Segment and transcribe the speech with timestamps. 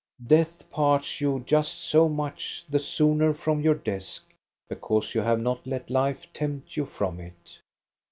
[0.25, 4.33] Death parts you just so much the sooner from your desk,
[4.67, 7.59] because you have not let life tempt you from it.